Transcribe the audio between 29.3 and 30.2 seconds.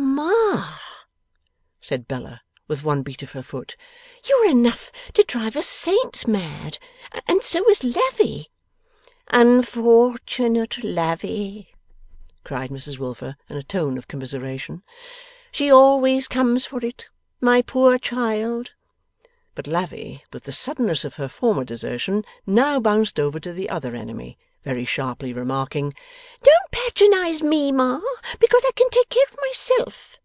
of myself.